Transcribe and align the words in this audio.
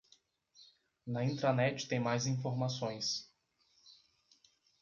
Na 1.05 1.21
intranet 1.23 1.87
tem 1.87 1.99
mais 1.99 2.25
informações 2.25 3.29